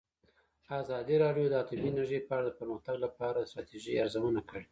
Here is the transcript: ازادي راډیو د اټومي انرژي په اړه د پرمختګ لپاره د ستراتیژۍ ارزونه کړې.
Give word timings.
ازادي 0.81 1.15
راډیو 1.23 1.45
د 1.49 1.53
اټومي 1.61 1.87
انرژي 1.91 2.19
په 2.27 2.31
اړه 2.37 2.43
د 2.47 2.51
پرمختګ 2.59 2.95
لپاره 3.05 3.37
د 3.39 3.45
ستراتیژۍ 3.51 3.93
ارزونه 4.03 4.41
کړې. 4.49 4.59